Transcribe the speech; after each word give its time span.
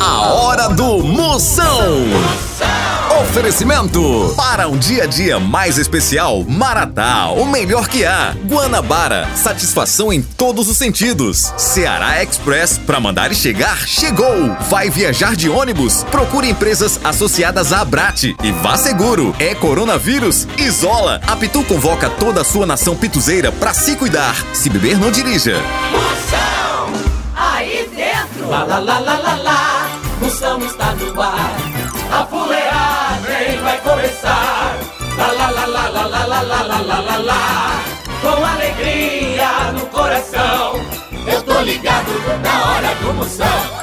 A 0.00 0.22
hora 0.32 0.66
do 0.70 1.02
Moção. 1.02 2.06
Oferecimento 3.20 4.32
para 4.34 4.66
um 4.66 4.78
dia 4.78 5.04
a 5.04 5.06
dia 5.06 5.38
mais 5.38 5.76
especial, 5.76 6.42
Maratá, 6.42 7.28
o 7.28 7.44
melhor 7.44 7.86
que 7.86 8.06
há. 8.06 8.34
Guanabara, 8.46 9.28
satisfação 9.36 10.10
em 10.10 10.22
todos 10.22 10.70
os 10.70 10.78
sentidos. 10.78 11.52
Ceará 11.58 12.22
Express, 12.22 12.78
para 12.78 12.98
mandar 12.98 13.30
e 13.30 13.34
chegar, 13.34 13.76
chegou. 13.86 14.56
Vai 14.70 14.88
viajar 14.88 15.36
de 15.36 15.50
ônibus? 15.50 16.02
Procure 16.04 16.48
empresas 16.48 16.98
associadas 17.04 17.70
à 17.70 17.82
Abrate 17.82 18.34
e 18.42 18.52
vá 18.52 18.78
seguro. 18.78 19.36
É 19.38 19.54
coronavírus? 19.54 20.48
Isola. 20.56 21.20
A 21.26 21.36
Pitu 21.36 21.62
convoca 21.64 22.08
toda 22.08 22.40
a 22.40 22.44
sua 22.44 22.64
nação 22.64 22.96
pituzeira 22.96 23.52
para 23.52 23.74
se 23.74 23.94
cuidar. 23.96 24.34
Se 24.54 24.70
beber, 24.70 24.98
não 24.98 25.10
dirija. 25.10 25.56
Moção, 25.92 26.90
aí 27.36 27.86
dentro. 27.94 28.48
Lá, 28.48 28.64
lá, 28.64 28.78
lá, 28.78 28.98
lá, 28.98 29.18
lá. 29.18 29.69
Moção 30.30 30.58
está 30.60 30.94
no 30.94 31.20
ar. 31.20 31.56
A 32.12 32.24
fuleagem 32.24 33.60
vai 33.64 33.76
começar. 33.78 34.76
Lá, 35.18 35.26
lá, 35.26 35.50
lá, 35.50 35.66
lá, 35.66 35.88
lá, 35.88 36.06
lá, 36.06 36.24
lá, 36.24 36.40
lá, 36.42 36.62
lá, 36.62 36.78
lá, 36.78 37.00
lá, 37.00 37.16
lá. 37.16 37.82
Com 38.22 38.46
alegria 38.46 39.72
no 39.72 39.86
coração. 39.86 40.86
Eu 41.26 41.42
tô 41.42 41.60
ligado 41.62 42.12
na 42.44 42.64
hora 42.64 42.94
do 42.94 43.12
Moção. 43.14 43.80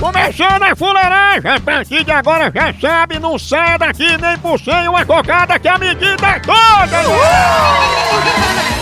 Começando 0.00 0.62
a 0.64 0.74
fuleiragem, 0.74 1.50
a 1.50 1.60
partir 1.60 2.02
de 2.02 2.10
agora 2.10 2.52
já 2.52 2.74
sabe, 2.80 3.20
não 3.20 3.38
sai 3.38 3.78
daqui 3.78 4.16
nem 4.20 4.36
por 4.38 4.58
cem 4.58 4.88
uma 4.88 5.06
cocada 5.06 5.56
que 5.56 5.68
a 5.68 5.78
medida 5.78 6.26
é 6.26 6.40
toda! 6.40 7.00
O 8.74 8.77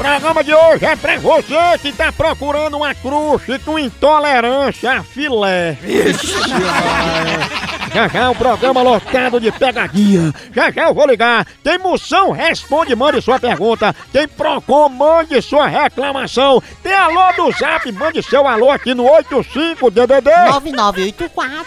programa 0.00 0.42
de 0.42 0.54
hoje 0.54 0.86
é 0.86 0.96
pra 0.96 1.18
você 1.18 1.78
que 1.82 1.92
tá 1.92 2.10
procurando 2.10 2.78
uma 2.78 2.94
crush 2.94 3.58
com 3.62 3.78
intolerância 3.78 4.92
a 4.92 5.02
filé. 5.02 5.76
Já 7.92 8.06
já 8.06 8.30
o 8.30 8.34
programa 8.36 8.82
lotado 8.82 9.40
de 9.40 9.50
pegadinha. 9.50 10.32
Já 10.54 10.70
já 10.70 10.84
eu 10.84 10.94
vou 10.94 11.06
ligar. 11.06 11.44
Tem 11.62 11.76
moção, 11.78 12.30
responde, 12.30 12.94
mande 12.94 13.20
sua 13.20 13.38
pergunta. 13.38 13.94
Tem 14.12 14.28
Procon, 14.28 14.88
mande 14.88 15.42
sua 15.42 15.66
reclamação. 15.66 16.62
Tem 16.82 16.94
alô 16.94 17.32
do 17.36 17.50
Zap, 17.52 17.90
mande 17.92 18.22
seu 18.22 18.46
alô 18.46 18.70
aqui 18.70 18.94
no 18.94 19.04
85DDD. 19.04 20.30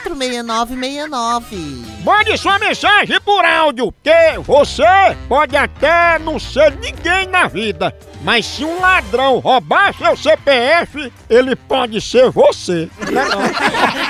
99846969. 0.08 1.84
Mande 2.06 2.38
sua 2.38 2.58
mensagem 2.58 3.20
por 3.22 3.44
áudio, 3.44 3.94
que 4.02 4.38
você 4.40 4.84
pode 5.28 5.58
até 5.58 6.18
não 6.20 6.40
ser 6.40 6.74
ninguém 6.78 7.28
na 7.28 7.48
vida. 7.48 7.94
Mas 8.24 8.46
se 8.46 8.64
um 8.64 8.80
ladrão 8.80 9.40
roubar 9.40 9.94
seu 9.94 10.16
CPF, 10.16 11.12
ele 11.30 11.56
pode 11.56 12.00
ser 12.00 12.30
você. 12.32 12.90
Não 13.12 13.22
é 13.22 13.26
não? 13.26 13.42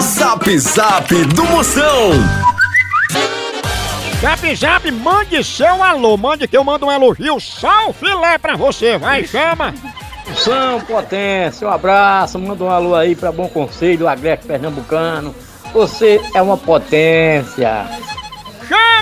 Zap 0.00 0.58
Zap 0.58 1.24
do 1.34 1.44
Moção. 1.46 2.10
Zap 4.20 4.54
Zap, 4.56 4.90
mande 4.90 5.42
seu 5.42 5.82
alô, 5.82 6.16
mande 6.16 6.46
que 6.46 6.56
eu 6.56 6.62
mando 6.64 6.86
um 6.86 6.92
elogio, 6.92 7.40
só 7.40 7.88
o 7.88 7.92
filé 7.92 8.38
pra 8.38 8.56
você, 8.56 8.96
vai, 8.98 9.26
chama! 9.26 9.74
São 10.36 10.80
Potência, 10.80 11.66
um 11.66 11.70
abraço, 11.70 12.38
manda 12.38 12.64
um 12.64 12.70
alô 12.70 12.94
aí 12.94 13.14
pra 13.14 13.32
Bom 13.32 13.48
Conselho, 13.48 14.08
Agreste 14.08 14.46
Pernambucano. 14.46 15.34
Você 15.72 16.20
é 16.34 16.40
uma 16.40 16.56
potência. 16.56 17.86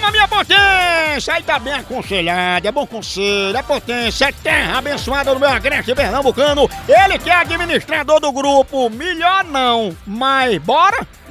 Chama 0.03 0.11
minha 0.11 0.27
potência! 0.27 1.33
Aí 1.33 1.45
tá 1.45 1.61
bem 1.61 1.75
aconselhado, 1.75 2.67
é 2.67 2.72
bom 2.72 2.84
conselho, 2.84 3.56
é 3.56 3.62
potência, 3.62 4.25
é 4.25 4.33
terra 4.33 4.78
abençoada 4.78 5.33
do 5.33 5.39
meu 5.39 5.48
agreste 5.48 5.95
pernambucano. 5.95 6.69
Ele 6.89 7.20
que 7.20 7.31
é 7.31 7.34
administrador 7.34 8.19
do 8.19 8.33
grupo, 8.33 8.91
melhor 8.91 9.45
não, 9.45 9.97
mas 10.05 10.58
bora? 10.58 11.06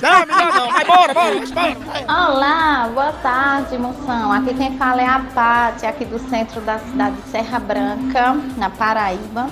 não, 0.00 0.26
melhor 0.26 0.54
não, 0.54 0.70
mas 0.70 0.86
bora, 0.86 1.12
bora, 1.12 1.34
bora. 1.44 1.76
Olá, 2.06 2.88
boa 2.94 3.12
tarde, 3.14 3.76
moção. 3.76 4.30
Aqui 4.30 4.54
quem 4.54 4.78
fala 4.78 5.02
é 5.02 5.06
a 5.06 5.18
Pati, 5.34 5.86
aqui 5.86 6.04
do 6.04 6.20
centro 6.30 6.60
da 6.60 6.78
cidade 6.78 7.16
de 7.16 7.30
Serra 7.30 7.58
Branca, 7.58 8.36
na 8.56 8.70
Paraíba. 8.70 9.50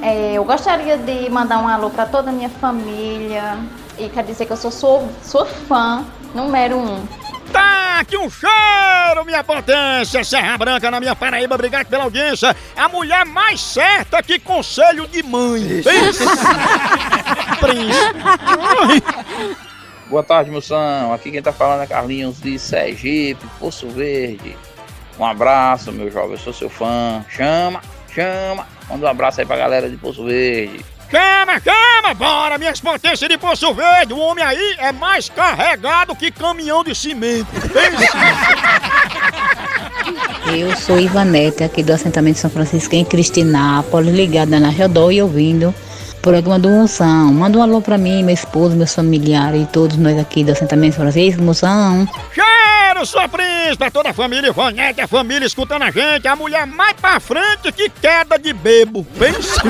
É, 0.00 0.32
eu 0.32 0.44
gostaria 0.44 0.96
de 0.96 1.28
mandar 1.28 1.58
um 1.58 1.68
alô 1.68 1.90
para 1.90 2.06
toda 2.06 2.30
a 2.30 2.32
minha 2.32 2.48
família 2.48 3.58
e 3.98 4.08
quero 4.08 4.26
dizer 4.26 4.46
que 4.46 4.52
eu 4.52 4.56
sou 4.56 4.70
sua, 4.70 5.08
sua 5.22 5.46
fã 5.46 6.04
número 6.34 6.78
um. 6.78 7.06
Tá 7.52 8.00
aqui 8.00 8.16
um 8.16 8.28
cheiro, 8.28 9.24
minha 9.24 9.44
potência, 9.44 10.24
Serra 10.24 10.58
Branca 10.58 10.90
na 10.90 10.98
minha 10.98 11.14
Paraíba, 11.14 11.54
obrigado 11.54 11.86
pela 11.86 12.04
audiência. 12.04 12.56
A 12.76 12.88
mulher 12.88 13.24
mais 13.24 13.60
certa 13.60 14.22
que 14.22 14.38
conselho 14.40 15.06
de 15.06 15.22
mãe. 15.22 15.82
Príncipe. 17.60 18.20
Boa 20.08 20.22
tarde, 20.22 20.50
moção. 20.50 21.12
Aqui 21.12 21.30
quem 21.30 21.40
tá 21.40 21.52
falando 21.52 21.82
é 21.82 21.86
Carlinhos 21.86 22.40
de 22.40 22.58
Sergipe, 22.58 23.46
Poço 23.58 23.88
Verde. 23.88 24.56
Um 25.18 25.24
abraço, 25.24 25.92
meu 25.92 26.10
jovem. 26.10 26.32
Eu 26.32 26.38
sou 26.38 26.52
seu 26.52 26.68
fã. 26.68 27.24
Chama, 27.28 27.80
chama. 28.12 28.66
Manda 28.88 29.06
um 29.06 29.08
abraço 29.08 29.40
aí 29.40 29.46
pra 29.46 29.56
galera 29.56 29.88
de 29.88 29.96
Poço 29.96 30.24
Verde. 30.24 30.84
Chama, 31.10 31.60
chama, 31.60 32.14
bora, 32.14 32.58
minhas 32.58 32.80
potências 32.80 33.28
de 33.28 33.38
Poço 33.38 33.72
Verde. 33.74 34.12
O 34.12 34.18
homem 34.18 34.44
aí 34.44 34.74
é 34.78 34.92
mais 34.92 35.28
carregado 35.28 36.16
que 36.16 36.30
caminhão 36.30 36.82
de 36.82 36.94
cimento. 36.94 37.46
Eu 40.54 40.76
sou 40.76 41.00
Ivanete, 41.00 41.64
aqui 41.64 41.82
do 41.82 41.92
assentamento 41.92 42.38
São 42.38 42.50
Francisco, 42.50 42.94
em 42.94 43.04
Cristinápolis, 43.04 44.14
ligada 44.14 44.60
na 44.60 44.70
Jodó 44.70 45.10
e 45.10 45.22
ouvindo 45.22 45.68
o 45.68 46.20
programa 46.20 46.58
do 46.58 46.68
Moção. 46.68 47.32
Manda 47.32 47.58
um 47.58 47.62
alô 47.62 47.80
pra 47.80 47.96
mim, 47.96 48.22
meu 48.22 48.34
esposo, 48.34 48.76
meus 48.76 48.94
familiares 48.94 49.62
e 49.62 49.66
todos 49.66 49.96
nós 49.96 50.18
aqui 50.18 50.44
do 50.44 50.52
assentamento 50.52 50.96
São 50.96 51.04
Francisco, 51.04 51.42
Moção. 51.42 52.08
Cheiro, 52.32 53.06
sua 53.06 53.28
príncipe, 53.28 53.90
toda 53.90 54.10
a 54.10 54.14
família 54.14 54.48
Ivonete, 54.48 55.00
a 55.00 55.08
família 55.08 55.46
escutando 55.46 55.82
a 55.82 55.90
gente, 55.90 56.28
a 56.28 56.36
mulher 56.36 56.66
mais 56.66 56.94
pra 56.94 57.18
frente 57.18 57.72
que 57.72 57.88
queda 57.88 58.38
de 58.38 58.52
bebo. 58.52 59.04
Pensa. 59.18 59.62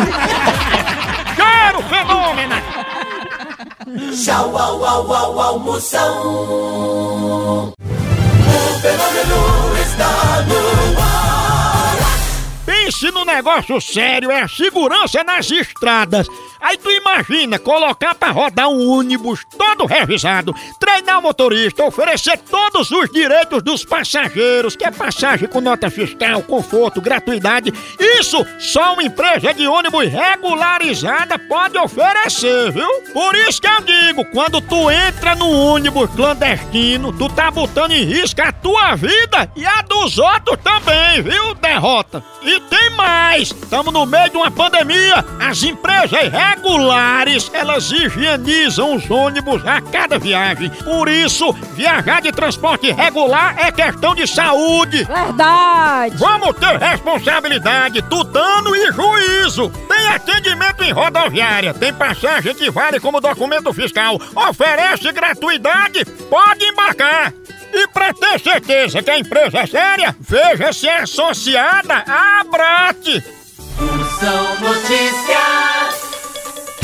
Cheiro, 1.75 1.83
fenômeno. 1.89 2.57
Tchau, 4.13 4.57
au, 4.57 4.85
au, 4.85 5.13
au, 5.13 5.41
au, 5.41 5.59
Moção. 5.59 6.15
O 7.57 7.75
fenômeno 8.81 9.77
está 9.83 10.45
no 10.47 11.01
ar. 11.01 11.04
No 13.15 13.25
negócio 13.25 13.81
sério, 13.81 14.29
é 14.29 14.43
a 14.43 14.49
segurança 14.49 15.23
nas 15.23 15.49
estradas. 15.49 16.27
Aí 16.61 16.77
tu 16.77 16.91
imagina 16.91 17.59
colocar 17.59 18.15
pra 18.15 18.31
rodar 18.31 18.69
um 18.69 18.91
ônibus 18.91 19.41
todo 19.57 19.87
revisado, 19.87 20.55
treinar 20.81 21.21
o 21.21 21.23
motorista, 21.23 21.85
oferecer 21.85 22.39
todos 22.39 22.91
os 22.91 23.11
direitos 23.11 23.63
dos 23.63 23.85
passageiros, 23.85 24.75
que 24.75 24.85
é 24.85 24.91
passagem 24.91 25.47
com 25.47 25.61
nota 25.61 25.89
fiscal, 25.91 26.43
conforto, 26.43 27.01
gratuidade. 27.01 27.73
Isso 28.01 28.45
só 28.59 28.95
uma 28.95 29.03
empresa 29.05 29.55
de 29.55 29.67
ônibus 29.67 30.09
regularizada 30.09 31.39
pode 31.39 31.79
oferecer, 31.79 32.73
viu? 32.73 32.89
Por 33.13 33.35
isso 33.37 33.61
que 33.61 33.69
eu 33.69 33.81
digo, 33.83 34.25
quando 34.33 34.61
tu 34.61 34.91
entra 34.91 35.35
no 35.37 35.51
ônibus 35.51 36.11
clandestino, 36.17 37.13
tu 37.13 37.29
tá 37.29 37.51
botando 37.51 37.93
em 37.93 38.05
risco 38.05 38.43
a 38.43 38.51
tua 38.51 38.97
vida 38.97 39.53
e 39.55 39.65
a 39.65 39.83
dos 39.83 40.19
outros 40.19 40.59
também, 40.65 41.23
viu, 41.23 41.55
derrota? 41.55 42.25
E 42.43 42.59
tem 42.61 42.91
mais! 42.91 43.04
Estamos 43.37 43.93
no 43.93 44.07
meio 44.07 44.31
de 44.31 44.37
uma 44.37 44.51
pandemia, 44.51 45.25
as 45.41 45.63
empresas 45.63 46.31
regulares, 46.31 47.51
elas 47.53 47.91
higienizam 47.91 48.95
os 48.95 49.11
ônibus 49.11 49.67
a 49.67 49.81
cada 49.81 50.19
viagem. 50.19 50.71
Por 50.71 51.09
isso, 51.09 51.53
viajar 51.75 52.23
de 52.23 52.31
transporte 52.31 52.93
regular 52.93 53.57
é 53.59 53.73
questão 53.73 54.15
de 54.15 54.27
saúde. 54.27 55.05
Verdade! 55.05 56.17
Vamos 56.17 56.57
ter 56.57 56.79
responsabilidade 56.79 58.01
do 58.03 58.23
dano 58.23 58.75
e 58.77 58.93
juízo. 58.93 59.69
Tem 59.89 60.09
atendimento 60.09 60.85
em 60.85 60.93
rodoviária, 60.93 61.75
tem 61.75 61.93
passagem 61.93 62.55
que 62.55 62.71
vale 62.71 63.01
como 63.01 63.21
documento 63.21 63.73
fiscal, 63.73 64.21
oferece 64.35 65.11
gratuidade, 65.11 66.05
pode 66.31 66.65
embarcar. 66.65 67.33
E 67.77 67.89
pra 67.89 68.15
ter 68.15 68.39
certeza 68.39 69.03
que 69.03 69.11
a 69.11 69.19
empresa 69.19 69.59
é 69.59 69.67
séria, 69.67 70.17
veja 70.21 70.73
se 70.73 70.87
é 70.87 71.01
associada 71.01 72.05
à 72.07 72.41
Abrate. 72.41 73.23
Moção 73.81 74.61
Notícias. 74.61 76.05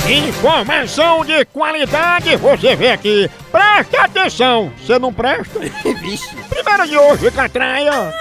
Informação 0.09 1.25
de 1.25 1.45
qualidade, 1.45 2.35
você 2.37 2.75
vê 2.75 2.91
aqui. 2.91 3.31
Preste 3.53 3.97
atenção, 3.97 4.73
você 4.77 4.99
não 4.99 5.13
presta? 5.13 5.61
Vixe. 6.03 6.35
Primeira 6.49 6.87
de 6.89 6.99
hoje, 6.99 7.31
Catraia. 7.31 8.13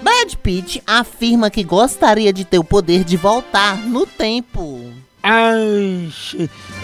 Brad 0.00 0.34
Pitt 0.36 0.80
afirma 0.86 1.50
que 1.50 1.64
gostaria 1.64 2.32
de 2.32 2.44
ter 2.44 2.60
o 2.60 2.64
poder 2.64 3.02
de 3.02 3.16
voltar 3.16 3.76
no 3.76 4.06
tempo. 4.06 4.92
Ai, 5.20 6.08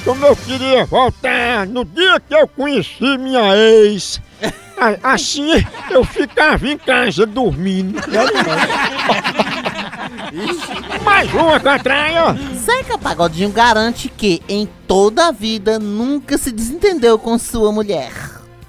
como 0.05 0.27
eu 0.27 0.35
queria 0.35 0.85
voltar 0.85 1.67
no 1.69 1.85
dia 1.85 2.19
que 2.19 2.35
eu 2.35 2.49
conheci 2.49 3.17
minha 3.17 3.57
ex. 3.57 4.21
Assim 5.03 5.51
eu 5.91 6.05
ficava 6.05 6.69
em 6.69 6.77
casa 6.77 7.25
dormindo. 7.27 8.01
Mais 11.05 11.33
uma, 11.33 11.61
Catraia. 11.61 12.37
Zeca 12.57 12.99
Pagodinho 12.99 13.51
garante 13.51 14.09
que 14.09 14.43
em 14.49 14.69
toda 14.87 15.29
a 15.29 15.33
vida 15.33 15.79
nunca 15.79 16.37
se 16.37 16.51
desentendeu 16.51 17.19
com 17.19 17.39
sua 17.39 17.71
mulher. 17.73 18.13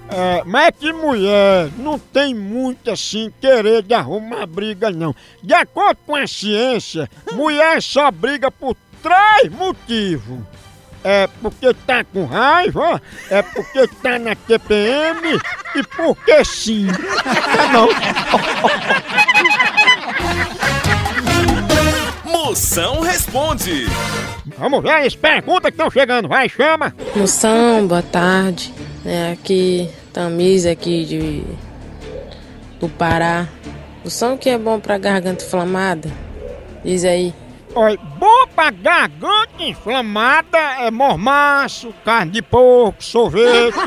É, 0.07 0.43
mas 0.45 0.71
que 0.79 0.93
mulher 0.93 1.69
não 1.77 1.97
tem 1.97 2.33
muito 2.33 2.91
assim 2.91 3.33
querer 3.41 3.81
de 3.81 3.93
arrumar 3.93 4.45
briga, 4.45 4.91
não. 4.91 5.15
De 5.41 5.53
acordo 5.53 5.97
com 6.05 6.15
a 6.15 6.27
ciência, 6.27 7.09
mulher 7.33 7.81
só 7.81 8.11
briga 8.11 8.51
por 8.51 8.75
três 9.01 9.51
motivos. 9.51 10.39
É 11.07 11.29
porque 11.39 11.71
tá 11.85 12.03
com 12.03 12.25
raiva, 12.25 12.99
é 13.29 13.43
porque 13.43 13.87
tá 14.01 14.17
na 14.17 14.33
TPM 14.33 15.39
e 15.75 15.83
porque 15.95 16.43
sim. 16.43 16.87
Tá 16.87 17.67
não? 17.71 17.89
Moção 22.25 23.01
responde. 23.01 23.85
Vamos 24.57 24.81
ver 24.81 25.05
as 25.05 25.15
perguntas 25.15 25.65
que 25.65 25.75
estão 25.75 25.91
chegando. 25.91 26.27
Vai, 26.27 26.49
chama. 26.49 26.91
Moção, 27.15 27.85
boa 27.85 28.01
tarde. 28.01 28.73
É 29.05 29.33
aqui, 29.33 29.87
Tamisa 30.11 30.71
aqui 30.71 31.05
de 31.05 31.43
do 32.79 32.89
Pará. 32.89 33.47
Moção 34.03 34.35
que 34.37 34.49
é 34.49 34.57
bom 34.57 34.79
pra 34.79 34.97
garganta 34.97 35.45
inflamada? 35.45 36.09
Diz 36.83 37.05
aí. 37.05 37.31
Olha, 37.77 37.99
bom 38.17 38.47
pra 38.55 38.71
garganta 38.71 39.61
inflamada 39.61 40.57
é 40.57 40.89
mormaço, 40.89 41.93
carne 42.05 42.31
de 42.31 42.41
porco, 42.41 43.03
sorvete. 43.03 43.77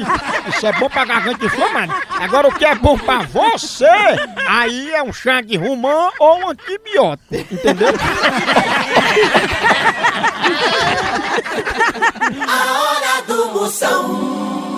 Isso 0.48 0.66
é 0.66 0.72
bom 0.74 0.90
pra 0.90 1.06
garganta 1.06 1.46
inflamada. 1.46 1.94
Agora 2.20 2.48
o 2.48 2.52
que 2.52 2.66
é 2.66 2.74
bom 2.74 2.98
pra 2.98 3.22
você, 3.22 3.88
aí 4.46 4.92
é 4.92 5.02
um 5.02 5.10
chá 5.10 5.40
de 5.40 5.56
romã 5.56 6.10
ou 6.20 6.40
um 6.40 6.50
antibiótico, 6.50 7.34
entendeu? 7.34 7.94
A 12.46 12.80
hora 12.80 13.22
do 13.26 13.48
Moção. 13.52 14.77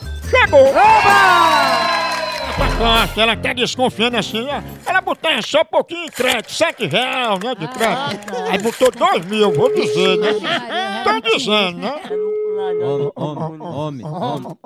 chegou! 0.31 0.69
Oba! 0.69 1.91
Ela 3.15 3.35
tá 3.37 3.53
desconfiando 3.53 4.17
assim, 4.17 4.47
ó. 4.47 4.89
Ela 4.89 5.01
botar 5.01 5.41
só 5.43 5.61
um 5.61 5.65
pouquinho 5.65 6.05
de 6.05 6.11
crédito, 6.11 6.51
7 6.51 6.87
reais, 6.87 7.39
né, 7.39 7.53
de 7.55 7.67
crédito. 7.67 8.35
Aí 8.49 8.57
botou 8.57 8.89
2 8.91 9.25
mil, 9.25 9.51
vou 9.51 9.73
dizer, 9.73 10.17
né? 10.17 10.33
Tô 11.03 11.19
dizendo, 11.19 11.77
né? 11.77 12.01
Homem, 13.15 13.61
homem, 13.61 14.05
homem. 14.05 14.57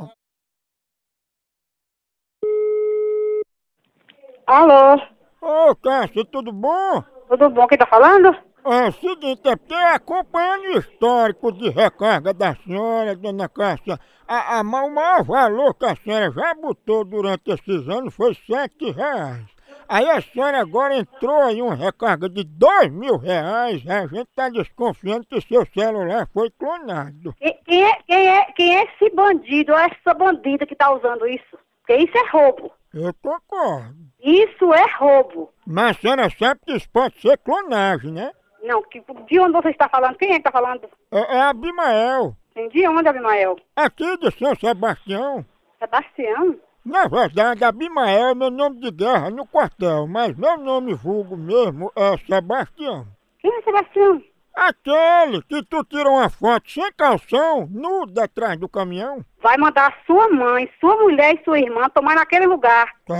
Alô, 4.47 5.01
Ô, 5.41 5.75
Cássio, 5.75 6.23
tudo 6.25 6.51
bom? 6.51 7.03
tudo 7.27 7.49
bom? 7.49 7.67
Quem 7.67 7.77
tá 7.77 7.85
falando? 7.85 8.35
É 8.67 8.87
o 8.87 8.91
seguinte, 8.93 9.47
é 9.47 9.55
porque 9.55 9.75
acompanhando 9.75 10.63
o 10.63 10.79
histórico 10.79 11.51
de 11.51 11.69
recarga 11.69 12.33
da 12.33 12.55
senhora, 12.55 13.15
dona 13.15 13.47
Cássia, 13.47 13.99
a, 14.27 14.57
a, 14.57 14.61
o 14.61 14.89
maior 14.89 15.23
valor 15.23 15.75
que 15.75 15.85
a 15.85 15.95
senhora 15.95 16.31
já 16.31 16.55
botou 16.55 17.05
durante 17.05 17.51
esses 17.51 17.87
anos 17.87 18.15
foi 18.15 18.33
7 18.33 18.89
reais. 18.89 19.45
Aí 19.87 20.09
a 20.09 20.19
senhora 20.19 20.61
agora 20.61 20.97
entrou 20.97 21.47
em 21.51 21.61
uma 21.61 21.75
recarga 21.75 22.27
de 22.27 22.43
2 22.43 22.91
mil 22.91 23.17
reais, 23.17 23.85
a 23.87 24.07
gente 24.07 24.29
tá 24.35 24.49
desconfiando 24.49 25.27
que 25.27 25.39
seu 25.41 25.63
celular 25.67 26.27
foi 26.33 26.49
clonado. 26.49 27.35
Quem, 27.37 27.59
quem 27.65 27.83
é, 27.83 27.93
quem, 28.07 28.27
é, 28.27 28.45
quem 28.53 28.77
é 28.77 28.83
esse 28.85 29.13
bandido 29.13 29.73
ou 29.73 29.77
essa 29.77 30.11
bandida 30.15 30.65
que 30.65 30.75
tá 30.75 30.91
usando 30.91 31.27
isso? 31.27 31.59
Porque 31.85 32.01
isso 32.01 32.17
é 32.17 32.29
roubo. 32.31 32.71
Eu 32.91 33.13
concordo. 33.21 33.95
Isso 34.23 34.73
é 34.73 34.85
roubo. 34.97 35.53
Mas 35.67 35.97
a 35.97 36.01
senhora 36.01 36.29
sabe 36.31 36.61
que 36.65 36.73
isso 36.73 36.89
pode 36.89 37.21
ser 37.21 37.37
clonagem, 37.37 38.11
né? 38.11 38.31
Não, 38.65 38.81
que, 38.83 38.99
de 39.27 39.39
onde 39.39 39.53
você 39.53 39.69
está 39.69 39.87
falando? 39.87 40.17
Quem 40.17 40.31
é 40.31 40.37
que 40.37 40.43
tá 40.43 40.51
falando? 40.51 40.81
É, 41.11 41.37
é 41.37 41.41
Abimael, 41.41 42.35
De 42.71 42.87
onde, 42.87 43.07
Abimael? 43.07 43.57
aqui 43.75 44.17
de 44.17 44.31
São 44.31 44.55
Sebastião. 44.55 45.45
Sebastião? 45.79 46.55
Na 46.83 47.07
verdade, 47.07 47.63
Abimael 47.63 48.29
é 48.29 48.35
meu 48.35 48.49
nome 48.49 48.79
de 48.79 48.91
guerra 48.91 49.29
no 49.29 49.45
quartel, 49.45 50.07
mas 50.07 50.35
meu 50.37 50.57
nome 50.57 50.93
vulgo 50.93 51.37
mesmo 51.37 51.91
é 51.95 52.17
Sebastião. 52.27 53.07
Quem 53.39 53.55
é 53.55 53.61
Sebastião? 53.61 54.21
Aquele 54.55 55.41
que 55.43 55.61
tu 55.63 55.83
tira 55.83 56.09
uma 56.09 56.29
foto 56.29 56.71
sem 56.71 56.89
calção, 56.93 57.67
nu 57.69 58.05
atrás 58.17 58.57
do 58.57 58.69
caminhão. 58.69 59.23
Vai 59.41 59.57
mandar 59.57 59.97
sua 60.07 60.29
mãe, 60.29 60.69
sua 60.79 60.95
mulher 60.95 61.35
e 61.35 61.43
sua 61.43 61.59
irmã 61.59 61.89
tomar 61.89 62.15
naquele 62.15 62.47
lugar. 62.47 62.89
Que 63.05 63.13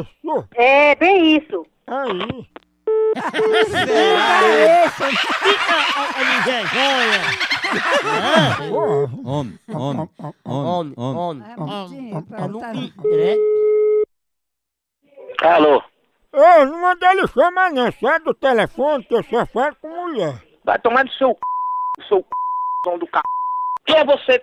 isso? 0.00 0.48
É, 0.54 0.94
bem 0.94 1.36
isso. 1.36 1.66
Aí. 1.88 2.48
Homem, 9.24 9.58
homem, 9.68 10.08
homem, 10.44 10.94
homem. 10.96 11.44
Alô? 15.42 15.82
Ei, 16.32 16.64
não 16.64 16.80
manda 16.80 17.12
ele 17.12 17.26
chamar 17.28 17.70
não, 17.72 17.90
sai 17.92 18.20
do 18.20 18.34
telefone 18.34 19.04
que 19.04 19.14
eu 19.14 19.22
só 19.24 19.44
falo 19.46 19.74
com 19.80 19.88
mulher. 19.88 20.34
Vai 20.64 20.78
tomar 20.78 21.04
do 21.04 21.12
seu 21.12 21.30
c... 21.30 22.06
seu 22.08 22.18
c... 22.18 22.24
som 22.84 22.98
do 22.98 23.06
c... 23.06 23.12
Quem 23.86 23.96
é 23.96 24.04
você, 24.04 24.32
c... 24.32 24.42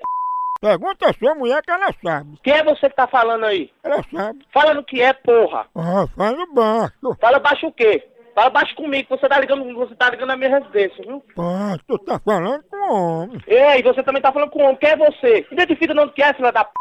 Pergunta 0.60 1.10
a 1.10 1.14
sua 1.14 1.36
mulher 1.36 1.62
que 1.64 1.72
ela 1.72 1.94
sabe. 2.04 2.40
Quem 2.44 2.54
é 2.54 2.64
você 2.64 2.90
que 2.90 2.96
tá 2.96 3.08
falando 3.08 3.46
aí? 3.46 3.72
Ela 3.84 4.04
sabe. 4.12 4.46
Fala 4.52 4.74
no 4.74 4.84
que 4.84 5.02
é, 5.02 5.14
porra. 5.14 5.68
Ah, 5.76 6.08
fala 6.16 6.46
baixo. 6.52 7.18
Fala 7.22 7.40
baixo 7.40 7.68
o 7.68 7.72
quê? 7.72 8.04
Fala 8.38 8.52
baixo 8.52 8.76
comigo, 8.76 9.08
você 9.10 9.28
tá 9.28 9.40
ligando, 9.40 9.74
você 9.74 9.96
tá 9.96 10.12
ligando 10.12 10.28
na 10.28 10.38
minha 10.38 10.60
residência, 10.60 11.04
viu? 11.04 11.24
Pá, 11.36 11.76
tu 11.88 11.98
tá 11.98 12.20
falando 12.24 12.64
com 12.70 12.94
homem. 12.94 13.42
Ei, 13.48 13.82
você 13.82 14.04
também 14.04 14.22
tá 14.22 14.32
falando 14.32 14.52
com 14.52 14.62
homem, 14.62 14.76
quem 14.76 14.92
é 14.92 14.96
você? 14.96 15.48
Identifica 15.52 15.92
não 15.96 16.08
que 16.10 16.22
é, 16.22 16.32
filha 16.36 16.52
da 16.52 16.64
p... 16.64 16.72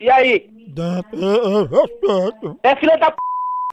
E 0.00 0.10
aí? 0.10 0.48
Dentro, 0.68 1.20
eu, 1.20 1.44
eu 1.44 1.66
respeito. 1.66 2.58
É 2.62 2.74
filha 2.76 2.96
da 2.96 3.10
p... 3.10 3.16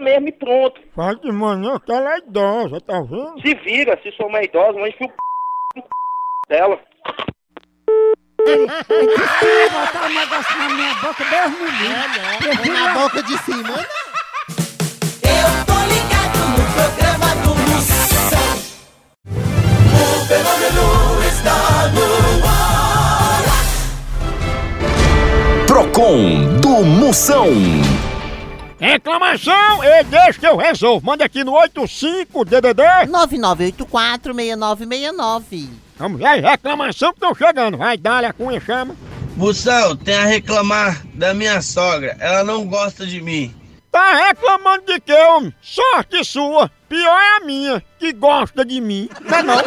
mesmo 0.02 0.28
e 0.28 0.32
pronto. 0.34 0.82
Fala 0.94 1.16
de 1.16 1.32
manhã 1.32 1.80
que 1.80 1.94
ela 1.94 2.14
é 2.14 2.18
idosa, 2.18 2.82
tá 2.82 3.00
vendo? 3.00 3.40
Se 3.40 3.56
vira, 3.56 3.98
se 4.04 4.12
sou 4.12 4.28
uma 4.28 4.44
idosa, 4.44 4.78
mas 4.78 4.94
enfia 4.94 5.08
o 5.08 5.10
p... 5.10 5.16
no 5.78 5.84
c... 5.84 5.88
dela. 6.50 6.78
botar 9.72 10.08
um 10.08 10.14
negócio 10.14 10.58
na 10.58 10.70
minha 10.70 10.94
boca, 10.96 11.24
Deus 11.24 11.52
me 11.58 11.72
livre. 12.60 12.70
Na 12.70 12.94
boca 12.94 13.24
de 13.24 13.38
cima, 13.38 13.70
Eu 13.70 14.01
Procon 26.02 26.60
do 26.62 26.84
Moção. 26.84 27.46
Reclamação, 28.80 29.84
e 29.84 30.04
deixa 30.06 30.40
que 30.40 30.48
eu 30.48 30.58
resolvo. 30.58 31.06
Manda 31.06 31.24
aqui 31.24 31.44
no 31.44 31.52
85DDD. 31.52 33.08
9984-6969. 33.08 35.68
Vamos 36.00 36.24
as 36.24 36.42
reclamação 36.42 37.14
que 37.14 37.18
estão 37.18 37.36
chegando. 37.36 37.78
Vai, 37.78 37.98
dá 37.98 38.18
a 38.18 38.34
cunha, 38.34 38.60
chama. 38.60 38.96
Moção, 39.38 39.96
tem 39.96 40.16
a 40.16 40.26
reclamar 40.26 41.06
da 41.14 41.36
minha 41.36 41.62
sogra. 41.62 42.18
Ela 42.20 42.44
não 42.44 42.66
gosta 42.66 43.06
de 43.06 43.22
mim. 43.22 43.54
Tá 43.92 44.28
reclamando 44.28 44.86
de 44.86 45.00
quê, 45.02 45.14
homem? 45.14 45.54
Sorte 45.62 46.24
sua. 46.24 46.72
Pior 46.88 47.20
é 47.20 47.38
a 47.38 47.40
minha, 47.46 47.84
que 48.00 48.14
gosta 48.14 48.64
de 48.64 48.80
mim. 48.80 49.10
Não 49.22 49.38
é 49.38 49.44
não? 49.44 49.58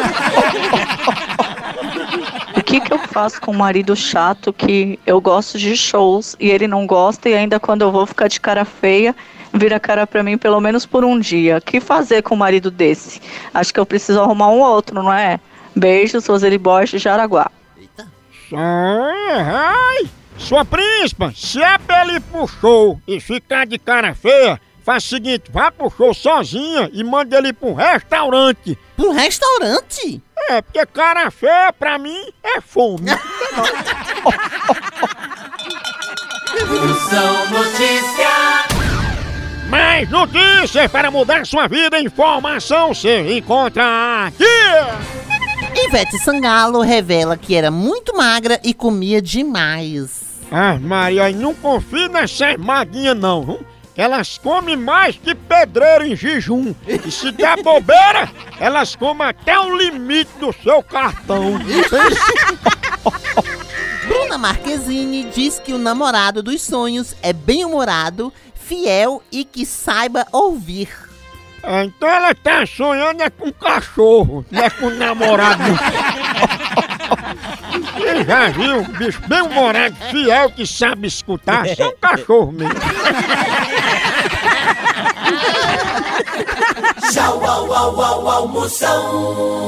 O 2.56 2.62
que, 2.62 2.80
que 2.80 2.92
eu 2.92 2.98
faço 2.98 3.38
com 3.40 3.50
um 3.52 3.56
marido 3.56 3.94
chato 3.94 4.52
que 4.52 4.98
eu 5.06 5.20
gosto 5.20 5.58
de 5.58 5.76
shows 5.76 6.34
e 6.40 6.50
ele 6.50 6.66
não 6.66 6.86
gosta 6.86 7.28
e 7.28 7.34
ainda 7.34 7.60
quando 7.60 7.82
eu 7.82 7.92
vou 7.92 8.06
ficar 8.06 8.28
de 8.28 8.40
cara 8.40 8.64
feia, 8.64 9.14
vira 9.52 9.78
cara 9.78 10.06
pra 10.06 10.22
mim 10.22 10.38
pelo 10.38 10.60
menos 10.60 10.86
por 10.86 11.04
um 11.04 11.18
dia. 11.18 11.58
O 11.58 11.60
que 11.60 11.78
fazer 11.78 12.22
com 12.22 12.34
um 12.34 12.38
marido 12.38 12.70
desse? 12.70 13.20
Acho 13.52 13.74
que 13.74 13.80
eu 13.80 13.84
preciso 13.86 14.20
arrumar 14.20 14.48
um 14.48 14.60
outro, 14.60 15.02
não 15.02 15.12
é? 15.12 15.38
Beijos, 15.76 16.26
Roseli 16.26 16.56
Borges 16.56 16.92
de 16.92 16.98
Jaraguá. 16.98 17.50
Sai, 18.48 19.38
ai. 19.38 20.10
Sua 20.38 20.64
príncipa, 20.64 21.32
se 21.34 21.62
é 21.62 21.78
pra 21.78 22.02
ele 22.02 22.16
ir 22.16 22.20
pro 22.20 22.46
show 22.46 23.00
e 23.06 23.20
ficar 23.20 23.66
de 23.66 23.78
cara 23.78 24.14
feia, 24.14 24.60
faz 24.84 25.04
o 25.04 25.08
seguinte, 25.08 25.44
vá 25.50 25.70
pro 25.70 25.90
show 25.90 26.12
sozinha 26.12 26.90
e 26.92 27.02
manda 27.02 27.38
ele 27.38 27.52
pra 27.52 27.68
um 27.68 27.74
restaurante. 27.74 28.78
Um 28.98 29.12
restaurante? 29.12 30.22
É, 30.50 30.60
porque 30.60 30.84
cara 30.86 31.30
feia 31.30 31.72
pra 31.72 31.98
mim 31.98 32.28
é 32.42 32.60
fome. 32.60 33.10
Função 36.66 37.50
Notícias. 37.50 38.74
Mais 39.68 40.08
notícias 40.08 40.90
para 40.90 41.10
mudar 41.10 41.44
sua 41.46 41.66
vida, 41.66 41.98
informação 41.98 42.94
você 42.94 43.36
encontra 43.36 44.26
aqui. 44.26 44.44
Ivete 45.72 46.18
Sangalo 46.18 46.80
revela 46.80 47.36
que 47.36 47.54
era 47.54 47.70
muito 47.70 48.16
magra 48.16 48.60
e 48.62 48.74
comia 48.74 49.22
demais. 49.22 50.24
Ah, 50.50 50.78
Maria, 50.78 51.30
não 51.30 51.54
confie 51.54 52.08
nessas 52.08 52.56
maguinhas 52.56 53.16
não, 53.16 53.42
viu? 53.42 53.66
Elas 53.96 54.38
comem 54.38 54.76
mais 54.76 55.16
que 55.16 55.34
pedreiro 55.34 56.04
em 56.04 56.16
jejum. 56.16 56.74
E 56.86 57.10
se 57.10 57.30
der 57.30 57.62
bobeira, 57.62 58.28
elas 58.58 58.96
comem 58.96 59.28
até 59.28 59.58
o 59.58 59.76
limite 59.76 60.30
do 60.40 60.52
seu 60.52 60.82
cartão. 60.82 61.58
Bruna 64.06 64.36
Marquezine 64.36 65.24
diz 65.24 65.60
que 65.60 65.72
o 65.72 65.78
namorado 65.78 66.42
dos 66.42 66.60
sonhos 66.62 67.14
é 67.22 67.32
bem-humorado, 67.32 68.32
fiel 68.54 69.22
e 69.30 69.44
que 69.44 69.64
saiba 69.64 70.26
ouvir. 70.32 70.88
Ah, 71.66 71.84
então 71.84 72.08
ela 72.08 72.34
tá 72.34 72.66
sonhando 72.66 73.22
é 73.22 73.30
com 73.30 73.50
cachorro, 73.52 74.44
não 74.50 74.62
é 74.62 74.68
com 74.68 74.90
namorado. 74.90 75.62
Você 77.94 78.24
já 78.24 78.48
viu 78.50 78.80
um 78.80 78.84
bicho 78.84 79.20
bem 79.26 79.40
humorado, 79.42 79.96
fiel, 80.10 80.50
que 80.50 80.66
sabe 80.66 81.06
escutar? 81.08 81.66
É 81.66 81.86
um 81.86 81.96
cachorro 82.00 82.52
mesmo. 82.52 82.74
Tchau, 87.10 87.44
au, 87.44 87.72
au, 87.72 88.00
au, 88.00 88.28
almoção. 88.28 89.64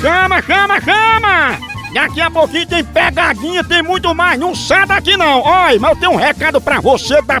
Chama, 0.00 0.40
chama, 0.42 0.80
chama! 0.80 1.77
Daqui 1.92 2.20
a 2.20 2.30
pouquinho 2.30 2.66
tem 2.66 2.84
pegadinha, 2.84 3.64
tem 3.64 3.82
muito 3.82 4.14
mais. 4.14 4.38
Não 4.38 4.54
sai 4.54 4.86
daqui 4.86 5.16
não. 5.16 5.40
Olha, 5.42 5.80
mas 5.80 5.90
eu 5.90 6.00
tenho 6.00 6.12
um 6.12 6.16
recado 6.16 6.60
pra 6.60 6.80
você 6.80 7.20
da 7.22 7.40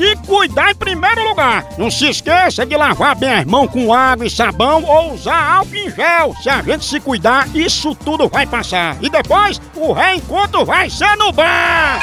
se 0.01 0.15
cuidar 0.25 0.71
em 0.71 0.75
primeiro 0.75 1.23
lugar. 1.29 1.63
Não 1.77 1.91
se 1.91 2.09
esqueça 2.09 2.65
de 2.65 2.75
lavar 2.75 3.15
bem 3.15 3.31
as 3.31 3.45
mãos 3.45 3.69
com 3.69 3.93
água 3.93 4.25
e 4.25 4.29
sabão 4.31 4.83
ou 4.83 5.13
usar 5.13 5.57
álcool 5.57 5.75
em 5.75 5.91
gel. 5.91 6.35
Se 6.41 6.49
a 6.49 6.59
gente 6.63 6.83
se 6.83 6.99
cuidar, 6.99 7.47
isso 7.55 7.93
tudo 7.93 8.27
vai 8.27 8.47
passar. 8.47 8.97
E 8.99 9.09
depois, 9.09 9.61
o 9.75 9.93
reencontro 9.93 10.65
vai 10.65 10.89
ser 10.89 11.15
no 11.17 11.31
bar. 11.31 11.99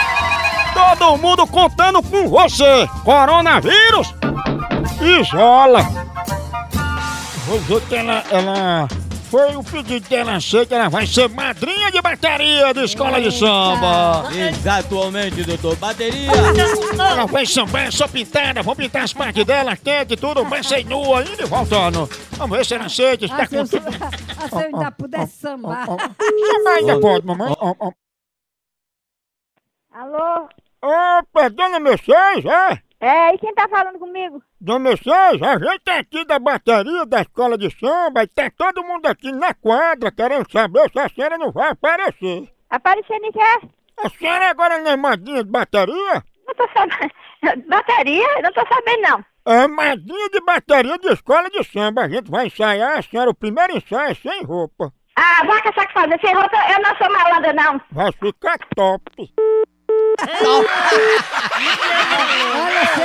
Todo 0.72 1.16
mundo 1.16 1.44
contando 1.48 2.00
com 2.00 2.28
você. 2.28 2.88
Coronavírus, 3.02 4.14
isola. 5.20 5.82
Vou 7.46 7.58
dizer 7.58 7.80
que 7.80 7.96
ela, 7.96 8.22
ela 8.30 8.88
foi 9.30 9.54
o 9.56 9.62
pedido 9.62 10.08
dela 10.08 10.40
ser 10.40 10.66
que 10.66 10.74
ela 10.74 10.88
vai 10.88 11.06
ser 11.06 11.28
madrinha 11.28 11.90
de 11.90 12.00
bateria 12.00 12.72
de 12.72 12.84
escola 12.84 13.20
de 13.20 13.30
samba. 13.30 14.28
Exatamente, 14.34 15.44
doutor. 15.44 15.76
Bateria. 15.76 16.30
Ela 16.98 17.26
vai 17.26 17.46
sambar 17.46 17.92
só 17.92 18.08
pintada, 18.08 18.62
vamos 18.62 18.78
pintar 18.78 19.02
as 19.04 19.12
partes 19.12 19.44
dela, 19.44 19.76
quente 19.76 20.16
tudo, 20.16 20.44
vai 20.44 20.62
ser 20.62 20.84
nua, 20.84 21.22
indo 21.22 21.42
e 21.42 21.46
voltando. 21.46 22.08
Vamos 22.32 22.56
ver 22.56 22.64
se 22.64 22.74
ela 22.74 22.86
aceita, 22.86 23.24
está 23.24 23.42
Ah, 23.42 23.46
se 23.46 23.50
com 23.50 23.56
eu, 23.56 23.68
tudo. 23.68 23.86
ah, 24.38 24.48
se 24.48 24.54
eu 24.54 24.58
ainda 24.60 24.90
pudesse 24.92 25.36
sambar. 25.38 25.86
Sambar 25.86 26.74
ainda 26.76 27.00
pode, 27.00 27.26
mamãe. 27.26 27.54
Alô? 29.92 30.48
Opa, 30.82 31.48
dona 31.50 31.80
Mercedes, 31.80 32.44
é? 32.44 32.82
É, 33.00 33.34
e 33.34 33.38
quem 33.38 33.54
tá 33.54 33.68
falando 33.68 33.98
comigo? 33.98 34.42
Dona 34.60 34.90
Mercedes, 34.90 35.40
a 35.40 35.56
gente 35.56 35.88
é 35.88 35.98
aqui 35.98 36.24
da 36.24 36.36
bateria 36.40 37.06
da 37.06 37.20
escola 37.20 37.56
de 37.56 37.70
samba 37.78 38.24
e 38.24 38.26
tá 38.26 38.50
todo 38.50 38.82
mundo 38.82 39.06
aqui 39.06 39.30
na 39.30 39.54
quadra 39.54 40.10
querendo 40.10 40.50
saber 40.50 40.90
se 40.90 40.98
a 40.98 41.08
senhora 41.08 41.38
não 41.38 41.52
vai 41.52 41.70
aparecer. 41.70 42.26
Em 42.42 43.32
quê? 43.32 43.68
A 44.04 44.08
senhora 44.10 44.50
agora 44.50 44.78
não 44.78 44.90
é 44.90 44.96
madrinha 44.96 45.44
de 45.44 45.50
bateria? 45.50 46.24
Não 46.44 46.54
tô 46.56 46.68
sabendo. 46.74 47.12
Bateria? 47.68 48.26
Não 48.42 48.52
tô 48.52 48.60
sabendo, 48.66 49.02
não. 49.02 49.24
É 49.46 49.68
madrinha 49.68 50.28
de 50.28 50.40
bateria 50.40 50.98
de 50.98 51.12
escola 51.12 51.48
de 51.50 51.62
samba. 51.62 52.02
A 52.02 52.08
gente 52.08 52.28
vai 52.28 52.46
ensaiar, 52.48 52.98
a 52.98 53.02
senhora, 53.02 53.30
o 53.30 53.34
primeiro 53.34 53.76
ensaio 53.76 54.10
é 54.10 54.14
sem 54.14 54.42
roupa. 54.42 54.92
Ah, 55.14 55.44
vaca 55.46 55.72
sacada, 55.72 56.18
sem 56.20 56.34
roupa, 56.34 56.56
eu 56.72 56.82
não 56.82 56.96
sou 56.96 57.12
malandra, 57.12 57.52
não. 57.52 57.80
Vai 57.92 58.10
ficar 58.12 58.58
top. 58.74 59.02
Olha, 62.54 62.84
você 62.86 63.04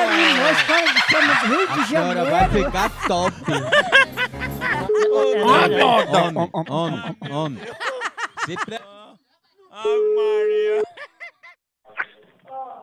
escola 0.51 0.93
de 0.93 1.01
samba 1.11 1.33
do 1.35 1.45
Rio 1.47 1.67
de 1.67 1.79
A 1.79 1.85
senhora 1.85 2.25
vai 2.25 2.49
ficar 2.49 2.89
top. 3.07 3.35
Homem, 5.13 5.83
Homem, 6.13 6.49
homem, 6.69 7.15
homem. 7.31 7.63
Se 8.45 8.55
pre... 8.65 8.79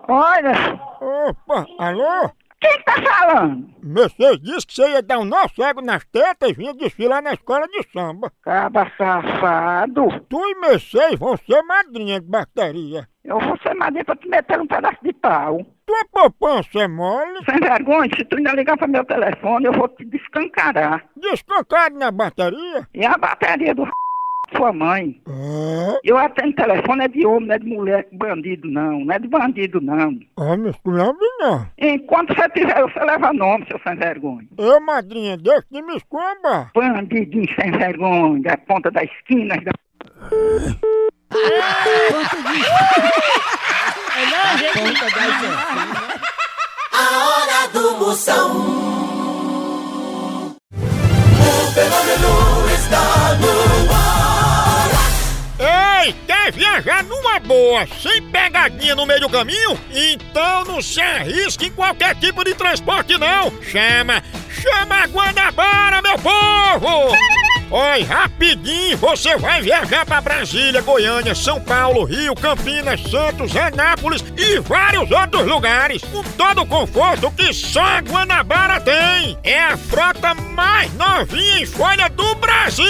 Olha, 0.08 0.80
Opa, 1.00 1.66
alô? 1.78 2.30
Quem 2.60 2.78
que 2.78 2.84
tá 2.84 2.94
falando? 3.02 3.68
Mercedes 3.82 4.40
disse 4.40 4.66
que 4.66 4.74
você 4.74 4.90
ia 4.90 5.02
dar 5.02 5.18
um 5.18 5.24
nó 5.24 5.48
cego 5.48 5.80
nas 5.80 6.04
tetas 6.04 6.50
e 6.50 6.54
vinha 6.54 6.74
desfilar 6.74 7.22
na 7.22 7.32
escola 7.32 7.66
de 7.66 7.82
samba. 7.92 8.30
Caba 8.42 8.90
safado. 8.96 10.08
Tu 10.28 10.38
e 10.38 10.60
Mercedes 10.60 11.18
vão 11.18 11.36
ser 11.36 11.62
madrinha 11.62 12.20
de 12.20 12.26
bateria. 12.26 13.08
Eu 13.24 13.38
vou 13.40 13.56
ser 13.58 13.74
madrinha 13.74 14.04
pra 14.04 14.16
te 14.16 14.28
meter 14.28 14.60
um 14.60 14.66
pedaço 14.66 14.98
de 15.02 15.12
pau. 15.14 15.64
Tua 15.86 16.04
poupança 16.12 16.78
é 16.78 16.88
mole? 16.88 17.44
Sem 17.44 17.58
vergonha, 17.58 18.10
se 18.16 18.24
tu 18.24 18.36
ainda 18.36 18.52
ligar 18.52 18.76
pro 18.76 18.88
meu 18.88 19.04
telefone, 19.04 19.66
eu 19.66 19.72
vou 19.72 19.88
te 19.88 20.04
descancarar. 20.04 21.04
Descancado 21.16 21.98
na 21.98 22.10
bateria? 22.10 22.86
E 22.94 23.04
a 23.04 23.16
bateria 23.16 23.74
do 23.74 23.84
sua 24.56 24.72
mãe. 24.72 25.20
É. 25.28 26.00
Eu 26.04 26.16
atendo 26.18 26.54
telefone, 26.54 27.04
é 27.04 27.08
de 27.08 27.26
homem, 27.26 27.48
não 27.48 27.54
é 27.54 27.58
de 27.58 27.66
mulher, 27.66 28.08
bandido 28.12 28.70
não, 28.70 29.00
não 29.00 29.14
é 29.14 29.18
de 29.18 29.28
bandido 29.28 29.80
não. 29.80 30.18
Homem, 30.36 30.70
esculhambe 30.70 31.24
não. 31.38 31.66
Enquanto 31.78 32.34
você 32.34 32.48
tiver, 32.50 32.80
você 32.82 33.00
leva 33.00 33.32
nome, 33.32 33.66
seu 33.66 33.80
sem 33.86 33.96
vergonha. 33.96 34.46
Eu, 34.58 34.80
madrinha, 34.80 35.36
deixa 35.36 35.64
de 35.70 35.82
me 35.82 35.96
escomba. 35.96 36.70
Bandidinho 36.74 37.46
sem 37.60 37.70
vergonha, 37.72 38.42
da 38.42 38.56
ponta 38.56 38.90
da 38.90 39.02
esquina. 39.02 39.56
Da... 39.56 39.70
A 46.92 47.26
hora 47.26 47.68
do 47.72 47.96
Moção. 47.98 48.50
O 51.40 51.72
fenômeno 51.72 52.74
está 52.74 53.34
no 53.40 53.48
ar. 53.48 53.59
Ei, 56.02 56.14
quer 56.26 56.50
viajar 56.50 57.04
numa 57.04 57.38
boa, 57.40 57.86
sem 58.00 58.22
pegadinha 58.30 58.94
no 58.94 59.04
meio 59.04 59.20
do 59.20 59.28
caminho? 59.28 59.78
Então 59.90 60.64
não 60.64 60.80
se 60.80 60.98
arrisque 60.98 61.66
em 61.66 61.72
qualquer 61.72 62.14
tipo 62.16 62.42
de 62.42 62.54
transporte 62.54 63.18
não. 63.18 63.52
Chama, 63.62 64.22
chama 64.48 65.02
a 65.02 65.06
Guanabara, 65.06 66.00
meu 66.00 66.18
povo! 66.18 67.14
Oi, 67.72 68.02
rapidinho, 68.02 68.96
você 68.96 69.36
vai 69.36 69.62
viajar 69.62 70.04
para 70.04 70.20
Brasília, 70.20 70.82
Goiânia, 70.82 71.36
São 71.36 71.60
Paulo, 71.60 72.02
Rio, 72.02 72.34
Campinas, 72.34 73.00
Santos, 73.02 73.54
Anápolis 73.54 74.24
e 74.36 74.58
vários 74.58 75.08
outros 75.08 75.46
lugares, 75.46 76.02
com 76.02 76.20
todo 76.36 76.62
o 76.62 76.66
conforto 76.66 77.30
que 77.30 77.54
só 77.54 77.80
a 77.80 78.00
Guanabara 78.00 78.80
tem. 78.80 79.38
É 79.44 79.62
a 79.62 79.76
frota 79.76 80.34
mais 80.34 80.92
novinha 80.94 81.60
em 81.60 81.66
folha 81.66 82.08
do 82.08 82.34
Brasil! 82.34 82.88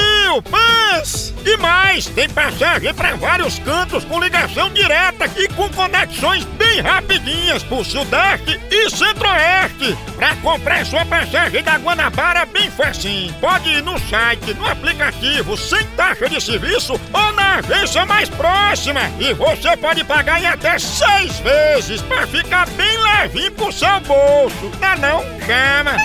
Mas 0.50 1.34
e 1.44 1.56
mais, 1.56 2.06
tem 2.06 2.28
passagem 2.28 2.92
para 2.92 3.16
vários 3.16 3.58
cantos 3.58 4.04
com 4.04 4.20
ligação 4.20 4.70
direta 4.70 5.25
e 5.37 5.49
com 5.49 5.68
conexões 5.70 6.44
bem 6.44 6.80
rapidinhas 6.80 7.62
pro 7.62 7.84
Sudeste 7.84 8.60
e 8.70 8.90
Centro-Oeste. 8.90 9.96
Para 10.16 10.37
comprar 10.37 10.84
sua 10.84 11.04
passagem 11.06 11.62
da 11.62 11.76
Guanabara 11.76 12.44
bem 12.44 12.70
facinho, 12.70 13.32
pode 13.40 13.70
ir 13.70 13.82
no 13.82 13.99
site, 13.99 14.52
no 14.54 14.70
aplicativo, 14.71 15.57
sem 15.57 15.85
taxa 15.97 16.29
de 16.29 16.41
serviço 16.41 16.93
ou 17.12 17.33
na 17.33 17.57
agência 17.57 18.05
mais 18.07 18.29
próxima. 18.29 19.00
E 19.19 19.33
você 19.35 19.77
pode 19.77 20.05
pagar 20.05 20.41
em 20.41 20.47
até 20.47 20.79
seis 20.79 21.39
vezes 21.41 22.00
para 22.03 22.27
ficar 22.27 22.69
bem 22.71 22.99
levinho 22.99 23.53
pro 23.53 23.73
seu 23.73 24.00
bolso. 24.00 24.71
Não, 24.81 24.97
não? 24.97 25.41
Chama! 25.47 25.97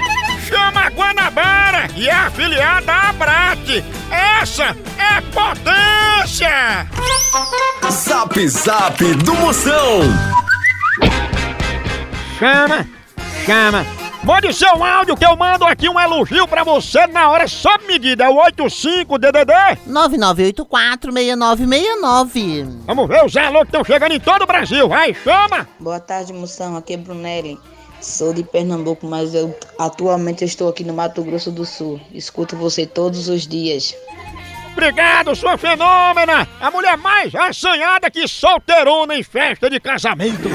Chama 0.48 0.82
a 0.82 0.90
Guanabara 0.90 1.88
e 1.96 2.08
é 2.08 2.14
afiliada 2.14 2.92
à 2.92 3.10
Abrat. 3.10 3.84
Essa 4.12 4.76
é 4.98 5.22
potência! 5.32 6.88
Zap 7.90 8.48
Zap 8.48 9.04
do 9.16 9.34
Moção. 9.36 10.02
Chama, 12.40 12.86
chama. 13.46 14.05
Mande 14.26 14.52
seu 14.54 14.84
áudio 14.84 15.16
que 15.16 15.24
eu 15.24 15.38
mando 15.38 15.64
aqui 15.66 15.88
um 15.88 16.00
elogio 16.00 16.48
pra 16.48 16.64
você 16.64 17.06
na 17.06 17.30
hora 17.30 17.48
sob 17.48 17.86
medida. 17.86 18.24
É 18.24 18.30
o 18.30 18.38
85DDD 18.38 19.78
99846969. 19.88 22.68
Vamos 22.88 23.08
ver 23.08 23.24
os 23.24 23.38
alô 23.38 23.60
que 23.60 23.68
estão 23.68 23.84
chegando 23.84 24.14
em 24.14 24.20
todo 24.20 24.42
o 24.42 24.48
Brasil. 24.48 24.90
Vai, 24.90 25.14
chama! 25.14 25.70
Boa 25.80 26.00
tarde, 26.00 26.34
moção. 26.34 26.76
Aqui 26.76 26.96
é 26.96 26.98
Brunelli. 26.98 27.60
Sou 28.02 28.34
de 28.34 28.44
Pernambuco, 28.44 29.06
mas 29.06 29.36
eu 29.36 29.56
atualmente 29.78 30.44
estou 30.44 30.70
aqui 30.70 30.84
no 30.84 30.96
Mato 30.96 31.24
Grosso 31.24 31.52
do 31.52 31.64
Sul. 31.64 32.02
Escuto 32.12 32.56
você 32.56 32.88
todos 32.88 33.30
os 33.30 33.46
dias. 33.46 33.96
Obrigado, 34.72 35.36
sua 35.36 35.56
fenômena! 35.58 36.48
A 36.60 36.72
mulher 36.72 36.98
mais 36.98 37.34
assanhada 37.34 38.12
que 38.12 38.28
solteirona 38.28 39.16
em 39.16 39.24
festa 39.24 39.70
de 39.70 39.80
casamento. 39.80 40.50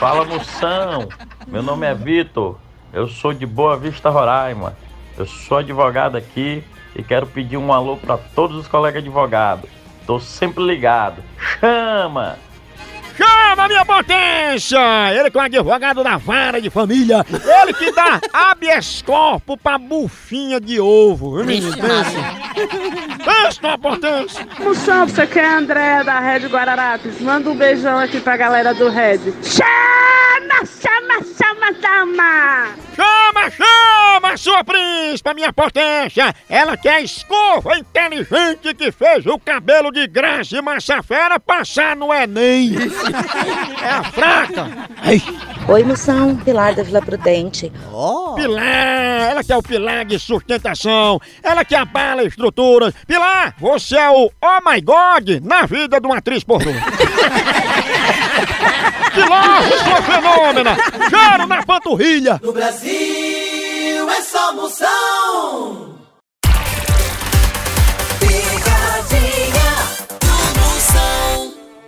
Fala 0.00 0.24
moção, 0.24 1.08
meu 1.48 1.62
nome 1.62 1.86
é 1.86 1.94
Vitor, 1.94 2.56
eu 2.92 3.08
sou 3.08 3.32
de 3.32 3.46
Boa 3.46 3.76
Vista, 3.76 4.10
Roraima. 4.10 4.76
Eu 5.16 5.26
sou 5.26 5.58
advogado 5.58 6.16
aqui 6.16 6.62
e 6.94 7.02
quero 7.02 7.26
pedir 7.26 7.56
um 7.56 7.72
alô 7.72 7.96
para 7.96 8.16
todos 8.16 8.56
os 8.56 8.68
colegas 8.68 9.02
advogados. 9.02 9.68
Tô 10.06 10.20
sempre 10.20 10.64
ligado. 10.64 11.22
Chama! 11.38 12.38
Chama, 13.16 13.66
minha 13.66 13.84
potência! 13.84 14.78
Ele 15.12 15.28
que 15.28 15.36
é 15.36 15.40
o 15.40 15.44
advogado 15.44 16.04
da 16.04 16.16
vara 16.16 16.60
de 16.60 16.70
família. 16.70 17.26
Ele 17.62 17.74
que 17.74 17.90
dá 17.92 18.20
habeas 18.32 19.02
corpus 19.02 19.56
pra 19.60 19.76
bufinha 19.76 20.60
de 20.60 20.78
ovo. 20.80 21.36
viu, 21.36 21.44
menino? 21.44 21.76
Pensa 21.76 23.60
na 23.60 23.76
potência. 23.76 24.46
Moção, 24.60 25.08
você 25.08 25.26
quer 25.26 25.46
a 25.46 25.58
Andréia 25.58 26.04
da 26.04 26.20
Red 26.20 26.46
Guararapes? 26.46 27.20
Manda 27.20 27.50
um 27.50 27.56
beijão 27.56 27.98
aqui 27.98 28.20
pra 28.20 28.36
galera 28.36 28.72
do 28.72 28.88
Red. 28.88 29.18
Chama, 29.42 30.17
chama, 30.66 31.22
chama, 31.36 31.72
chama! 31.80 32.68
Chama, 32.96 33.50
chama, 33.50 34.36
sua 34.36 34.64
príncipe, 34.64 35.34
minha 35.34 35.52
potência! 35.52 36.34
Ela 36.48 36.76
que 36.76 36.88
é 36.88 36.94
a 36.94 37.00
escova 37.00 37.78
inteligente 37.78 38.74
que 38.74 38.90
fez 38.90 39.26
o 39.26 39.38
cabelo 39.38 39.92
de 39.92 40.06
Graça 40.06 40.56
e 40.56 40.62
Massafera 40.62 41.38
passar 41.38 41.96
no 41.96 42.12
Enem. 42.12 42.74
É 43.80 43.90
a 43.90 44.02
fraca. 44.02 44.66
Oi, 45.68 45.84
moção, 45.84 46.36
Pilar 46.36 46.74
da 46.74 46.82
Vila 46.82 47.00
Prudente. 47.00 47.72
Pilar, 48.34 49.30
ela 49.30 49.44
que 49.44 49.52
é 49.52 49.56
o 49.56 49.62
pilar 49.62 50.04
de 50.04 50.18
sustentação, 50.18 51.20
ela 51.42 51.64
que 51.64 51.74
abala 51.74 52.24
estruturas. 52.24 52.92
Pilar, 53.06 53.54
você 53.58 53.96
é 53.96 54.10
o 54.10 54.30
oh 54.40 54.70
my 54.70 54.80
god 54.80 55.40
na 55.42 55.64
vida 55.66 56.00
de 56.00 56.06
uma 56.06 56.18
atriz 56.18 56.42
pornô. 56.42 56.72
Pilar, 59.14 59.62
fenômena, 60.20 60.76
cheiro 61.08 61.46
na 61.46 61.62
panturrilha. 61.64 62.40
No 62.42 62.52
Brasil 62.52 64.10
é 64.10 64.22
só 64.22 64.52
moção. 64.54 65.98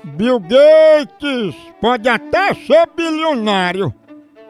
Bill 0.04 0.38
Gates 0.40 1.54
pode 1.80 2.06
até 2.06 2.52
ser 2.52 2.86
bilionário, 2.94 3.94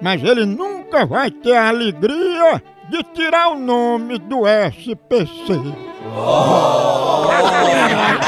mas 0.02 0.20
ele 0.24 0.44
nunca 0.44 1.06
vai 1.06 1.30
ter 1.30 1.56
a 1.56 1.68
alegria 1.68 2.60
de 2.90 3.02
tirar 3.14 3.50
o 3.50 3.58
nome 3.58 4.18
do 4.18 4.42
SPC. 4.46 5.52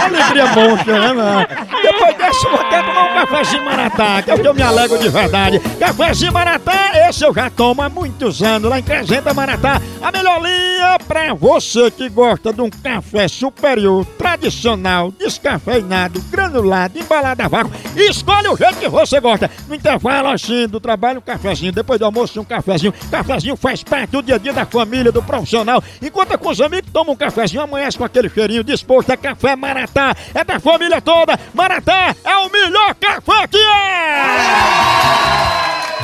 Alegria 0.05 0.47
monstra, 0.47 1.01
né, 1.01 1.13
mano? 1.13 1.47
Depois 1.83 2.17
dessa, 2.17 2.47
eu 2.47 2.51
vou 2.53 2.61
até 2.61 2.83
tomar 2.83 3.03
um 3.03 3.15
cafezinho 3.15 3.65
maratá, 3.65 4.23
que 4.23 4.31
é 4.31 4.35
o 4.35 4.39
que 4.39 4.47
eu 4.47 4.55
me 4.55 4.63
alegro 4.63 4.99
de 4.99 5.09
verdade. 5.09 5.59
Cafezinho 5.59 6.33
maratá, 6.33 6.93
esse 7.09 7.25
eu 7.25 7.35
já 7.35 7.51
tomo 7.51 7.83
há 7.83 7.89
muitos 7.89 8.41
anos, 8.43 8.71
lá 8.71 8.79
em 8.79 8.83
Crescenta 8.83 9.35
Maratá. 9.35 9.81
A 10.01 10.13
melhor 10.13 10.41
linha 10.41 10.99
pra 11.09 11.35
você 11.35 11.91
que 11.91 12.09
gosta 12.09 12.53
de 12.53 12.61
um 12.61 12.71
café 12.71 13.27
superior, 13.27 14.07
tradicional, 14.33 15.11
descafeinado, 15.13 16.21
granulado, 16.31 16.99
embalado 16.99 17.43
a 17.43 17.49
vácuo. 17.49 17.73
Escolhe 17.97 18.49
o 18.49 18.57
jeito 18.57 18.77
que 18.77 18.89
você 18.89 19.21
gosta. 19.21 19.51
No 19.69 19.75
intervalo, 19.75 20.29
assim, 20.29 20.67
do 20.67 20.81
trabalho, 20.81 21.19
um 21.19 21.23
cafezinho. 21.23 21.73
Depois 21.73 21.99
do 21.99 22.07
almoço, 22.07 22.41
um 22.41 22.45
cafezinho. 22.45 22.95
Cafezinho 23.11 23.57
faz 23.57 23.83
parte 23.83 24.11
do 24.11 24.23
dia 24.23 24.37
a 24.37 24.39
dia 24.39 24.53
da 24.53 24.65
família, 24.65 25.13
do 25.13 25.23
profissional. 25.23 25.83
Enquanto 26.01 26.33
é 26.33 26.37
com 26.37 26.49
os 26.49 26.61
amigos, 26.61 26.91
toma 26.93 27.13
um 27.13 27.17
cafezinho, 27.17 27.63
amanhece 27.63 27.99
com 27.99 28.05
aquele 28.05 28.29
cheirinho 28.29 28.65
disposto. 28.65 29.11
É 29.11 29.17
café 29.17 29.55
Maratá, 29.55 30.17
é 30.35 30.43
da 30.45 30.59
família 30.59 31.01
toda. 31.01 31.39
Maratá 31.53 32.17
é 32.25 32.37
o 32.37 32.51
melhor 32.51 32.95
café 32.95 33.47
que 33.47 33.59
é! 33.59 34.83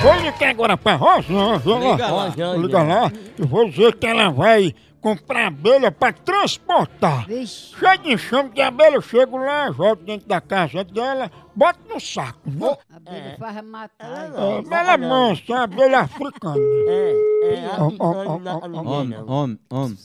Vou 0.03 0.15
ligar 0.15 0.51
agora 0.51 0.77
pra 0.77 0.95
Rosa. 0.95 1.27
Liga 1.65 2.07
lá. 2.09 2.57
Liga 2.57 2.83
lá. 2.83 3.13
E 3.37 3.43
vou 3.45 3.69
dizer 3.69 3.97
que 3.97 4.07
ela 4.07 4.31
vai 4.31 4.73
comprar 5.01 5.47
abelha 5.47 5.91
pra 5.91 6.13
transportar. 6.13 7.27
Cheio 7.27 7.99
de 8.03 8.13
enxame 8.13 8.51
de 8.51 8.61
abelha, 8.61 8.97
eu 8.97 9.03
chego 9.03 9.37
lá, 9.39 9.71
jogo 9.73 10.03
dentro 10.05 10.29
da 10.29 10.41
casa 10.41 10.85
dela, 10.85 11.31
boto 11.55 11.81
no 11.89 12.01
saco. 12.01 12.39
Né? 12.47 12.77
Abelha 12.95 13.37
faz 13.39 13.65
matar. 13.65 14.33
É, 14.35 14.63
mas 14.63 14.81
ela 14.81 14.93
é 14.93 14.97
mansa, 14.97 15.43
é 15.49 15.53
uma 15.53 15.63
abelha 15.65 16.01
africana. 16.01 16.57
Ó, 17.79 17.93
ó, 17.99 18.11
ó. 18.27 18.39
Homem, 18.81 19.19
homem, 19.27 19.59
homem. 19.71 19.99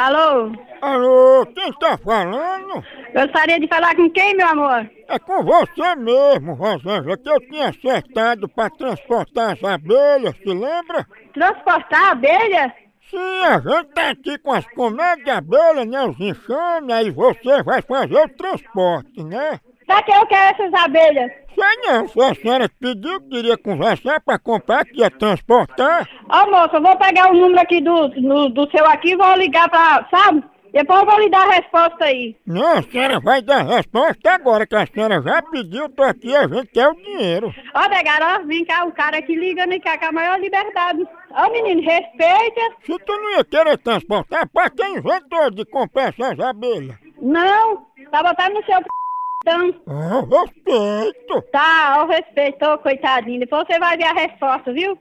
Alô? 0.00 0.50
Alô, 0.80 1.44
quem 1.54 1.70
tá 1.74 1.98
falando? 1.98 2.82
Gostaria 3.12 3.60
de 3.60 3.68
falar 3.68 3.94
com 3.94 4.08
quem, 4.08 4.34
meu 4.34 4.48
amor? 4.48 4.90
É 5.06 5.18
com 5.18 5.44
você 5.44 5.94
mesmo, 5.94 6.54
Rosângela, 6.54 7.18
que 7.18 7.28
eu 7.28 7.38
tinha 7.40 7.68
acertado 7.68 8.48
pra 8.48 8.70
transportar 8.70 9.52
as 9.52 9.62
abelhas, 9.62 10.34
se 10.38 10.48
lembra? 10.48 11.06
Transportar 11.34 12.12
abelha? 12.12 12.74
Sim, 13.10 13.44
a 13.44 13.58
gente 13.58 13.92
tá 13.92 14.08
aqui 14.08 14.38
com 14.38 14.52
as 14.52 14.64
comédias 14.68 15.22
de 15.22 15.30
abelha, 15.32 15.84
né? 15.84 16.02
Os 16.06 16.18
enxames, 16.18 16.94
aí 16.94 17.10
você 17.10 17.62
vai 17.62 17.82
fazer 17.82 18.16
o 18.24 18.28
transporte, 18.30 19.22
né? 19.22 19.60
Pra 19.90 20.04
que 20.04 20.12
eu 20.12 20.24
quero 20.26 20.56
essas 20.56 20.72
abelhas? 20.84 21.32
Sei 21.52 21.76
não, 21.84 22.06
se 22.06 22.22
a 22.22 22.32
senhora 22.32 22.70
pediu 22.78 23.20
que 23.22 23.28
queria 23.30 23.58
conversar 23.58 24.20
pra 24.20 24.38
comprar, 24.38 24.84
que 24.84 25.00
ia 25.00 25.10
transportar. 25.10 26.08
Ó, 26.28 26.48
moça, 26.48 26.76
eu 26.76 26.82
vou 26.82 26.96
pegar 26.96 27.28
o 27.28 27.34
número 27.34 27.60
aqui 27.60 27.80
do, 27.80 28.06
do, 28.06 28.48
do 28.50 28.70
seu 28.70 28.86
aqui 28.86 29.10
e 29.10 29.16
vou 29.16 29.34
ligar 29.34 29.68
pra, 29.68 30.06
sabe? 30.08 30.44
Depois 30.72 31.00
eu 31.00 31.06
vou 31.06 31.18
lhe 31.18 31.28
dar 31.28 31.44
a 31.44 31.54
resposta 31.54 32.04
aí. 32.04 32.36
Não, 32.46 32.78
a 32.78 32.82
senhora 32.84 33.18
vai 33.18 33.42
dar 33.42 33.62
a 33.62 33.76
resposta 33.78 34.30
agora, 34.30 34.64
que 34.64 34.76
a 34.76 34.86
senhora 34.86 35.20
já 35.22 35.42
pediu, 35.42 35.88
tô 35.88 36.04
aqui, 36.04 36.36
a 36.36 36.46
gente 36.46 36.68
quer 36.68 36.86
o 36.86 36.94
dinheiro. 36.94 37.52
Ó, 37.74 37.88
Degara, 37.88 38.38
ó, 38.38 38.46
vem 38.46 38.64
cá, 38.64 38.84
o 38.84 38.92
cara 38.92 39.18
aqui 39.18 39.34
ligando 39.34 39.72
e 39.72 39.80
quer 39.80 39.98
com 39.98 40.06
a 40.06 40.12
maior 40.12 40.38
liberdade. 40.38 41.04
Ó, 41.32 41.50
menino, 41.50 41.82
respeita. 41.82 42.60
Se 42.86 42.96
tu 42.96 43.12
não 43.12 43.38
ia 43.38 43.44
querer 43.44 43.76
transportar, 43.78 44.48
pra 44.50 44.70
quem 44.70 44.98
inventou 44.98 45.50
de 45.50 45.64
comprar 45.64 46.14
essas 46.16 46.38
abelhas? 46.38 46.96
Não, 47.20 47.86
tá 48.12 48.22
botando 48.22 48.54
no 48.54 48.64
seu 48.64 48.80
p... 48.80 48.99
então. 49.42 49.74
Ah, 49.86 50.20
respeito. 50.20 51.42
Tá, 51.52 51.96
ó, 51.98 52.06
respeito, 52.06 52.64
ô, 52.64 52.78
coitadinho. 52.78 53.40
Depois 53.40 53.66
você 53.66 53.78
vai 53.78 53.96
ver 53.96 54.04
a 54.04 54.12
resposta, 54.12 54.72
viu? 54.72 54.98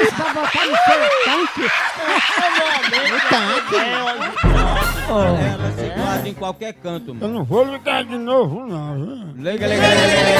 Disse 0.00 0.14
pra 0.14 0.34
botar 0.34 0.66
no 0.66 0.76
seu 0.76 1.00
tanque. 1.24 1.66
Ela 5.08 5.72
se 5.72 5.88
guarda 6.00 6.28
em 6.28 6.34
qualquer 6.34 6.72
canto, 6.74 7.10
Eu 7.10 7.14
mano. 7.14 7.34
não 7.34 7.44
vou 7.44 7.64
ligar 7.64 8.04
de 8.04 8.16
novo, 8.16 8.66
não, 8.66 8.94
viu? 8.94 9.16
Liga, 9.36 9.66
liga, 9.66 9.66
liga, 9.66 9.86
liga, 9.86 10.36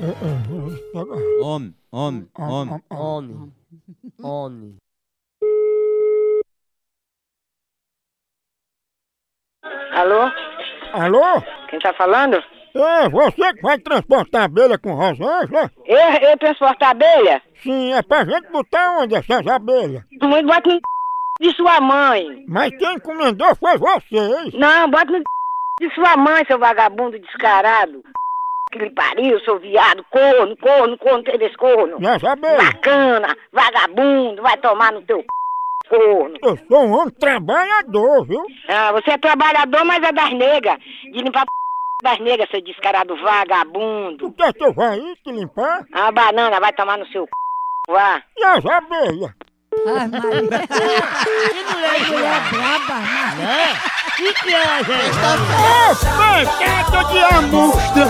É, 0.00 0.04
é, 0.04 0.12
liga. 1.00 1.44
Homem, 1.44 1.74
homem, 1.92 2.28
homem. 2.38 2.80
Homem. 2.90 3.52
Homem. 4.22 4.76
Alô? 9.92 10.30
Alô? 10.92 11.42
Quem 11.68 11.78
tá 11.80 11.92
falando? 11.94 12.42
É, 12.74 13.08
você 13.08 13.54
que 13.54 13.62
vai 13.62 13.78
transportar 13.78 14.44
abelha 14.44 14.78
com 14.78 14.94
Rosângela? 14.94 15.70
Eu, 15.84 16.28
eu 16.28 16.38
transporto 16.38 16.84
a 16.84 16.90
abelha? 16.90 17.42
Sim, 17.62 17.92
é 17.92 18.02
pra 18.02 18.24
gente 18.24 18.50
botar 18.52 18.98
onde 19.00 19.14
essas 19.14 19.46
abelhas? 19.46 20.02
Muito 20.22 20.46
bota 20.46 20.68
no 20.68 20.80
de 21.40 21.56
sua 21.56 21.80
mãe. 21.80 22.44
Mas 22.46 22.76
quem 22.76 22.94
encomendou 22.94 23.54
foi 23.56 23.76
vocês. 23.78 24.54
Não, 24.54 24.90
bota 24.90 25.06
no 25.06 25.18
de 25.80 25.94
sua 25.94 26.16
mãe, 26.16 26.44
seu 26.46 26.58
vagabundo 26.58 27.18
descarado. 27.18 28.02
Que 28.70 28.78
lhe 28.78 28.90
pariu, 28.90 29.40
seu 29.40 29.58
viado, 29.58 30.04
corno, 30.10 30.54
corno, 30.58 30.98
corno, 30.98 31.22
desse 31.22 31.56
corno. 31.56 31.96
As 32.06 32.22
abelhas? 32.22 32.64
Bacana, 32.64 33.34
vagabundo, 33.50 34.42
vai 34.42 34.56
tomar 34.58 34.92
no 34.92 35.02
teu 35.02 35.24
corno. 35.88 36.38
Eu 36.42 36.58
sou 36.68 36.86
um 36.86 36.92
homem 36.92 37.14
trabalhador, 37.18 38.26
viu? 38.26 38.44
Ah, 38.68 38.92
você 38.92 39.12
é 39.12 39.18
trabalhador, 39.18 39.84
mas 39.84 40.02
é 40.02 40.12
das 40.12 40.32
negas. 40.32 40.78
De 41.12 41.22
limpar 41.22 41.44
das 42.02 42.18
negas, 42.20 42.48
seu 42.50 42.62
descarado 42.62 43.16
vagabundo. 43.16 44.26
O 44.26 44.32
que 44.32 44.42
é 44.42 44.52
que 44.52 44.64
eu 44.64 44.72
vou 44.72 44.84
aí 44.84 45.16
te 45.24 45.32
limpar? 45.32 45.84
A 45.92 46.12
banana 46.12 46.60
vai 46.60 46.72
tomar 46.72 46.96
no 46.98 47.06
seu 47.08 47.24
c... 47.24 47.30
Vá. 47.88 48.22
E 48.36 48.44
as 48.44 48.64
abelhas? 48.64 49.32
Ai, 49.86 50.08
Maria. 50.08 50.60
Que 51.52 51.62
mulher, 51.74 52.00
mulher 52.08 52.40
braba, 52.50 52.98
né? 53.36 53.74
O 54.18 54.34
que 54.34 54.54
é, 54.54 54.84
gente? 54.84 55.18
Ô, 55.24 55.94
pecado 56.18 57.00
de 57.12 57.18
amostra! 57.24 58.06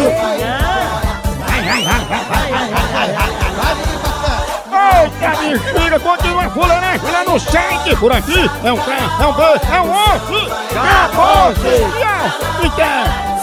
Eita, 4.87 5.37
bexiga, 5.41 6.01
continua 6.01 6.51
fuleiragem 6.51 7.11
lá 7.11 7.25
no 7.25 7.41
site 7.41 7.97
por 7.97 8.13
aqui. 8.13 8.51
É 8.63 8.73
um 8.73 8.77
K, 8.77 8.93
é 9.21 9.27
um 9.27 9.33
B, 9.33 9.43
é 9.43 9.81
um 9.81 9.91
osso. 9.93 10.53
Acabou-se! 10.71 11.79
Tchau! 11.99 12.25
Então... 12.63 13.36